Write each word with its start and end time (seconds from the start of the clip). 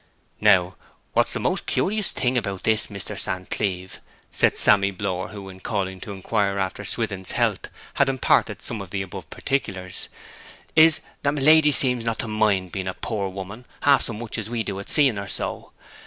'Now, 0.39 0.77
what's 1.13 1.31
the 1.31 1.39
most 1.39 1.67
curious 1.67 2.09
thing 2.09 2.35
in 2.35 2.43
this, 2.63 2.87
Mr. 2.87 3.15
San 3.19 3.45
Cleeve,' 3.45 3.99
said 4.31 4.57
Sammy 4.57 4.89
Blore, 4.89 5.27
who, 5.27 5.47
in 5.47 5.59
calling 5.59 5.99
to 6.01 6.11
inquire 6.11 6.57
after 6.57 6.83
Swithin's 6.83 7.33
health, 7.33 7.67
had 7.93 8.09
imparted 8.09 8.63
some 8.63 8.81
of 8.81 8.89
the 8.89 9.03
above 9.03 9.29
particulars, 9.29 10.09
'is 10.75 11.01
that 11.21 11.35
my 11.35 11.41
lady 11.43 11.71
seems 11.71 12.03
not 12.03 12.17
to 12.17 12.27
mind 12.27 12.71
being 12.71 12.87
a 12.87 12.95
pore 12.95 13.29
woman 13.29 13.63
half 13.83 14.01
so 14.01 14.13
much 14.13 14.39
as 14.39 14.49
we 14.49 14.63
do 14.63 14.79
at 14.79 14.89
seeing 14.89 15.17
her 15.17 15.27
so. 15.27 15.71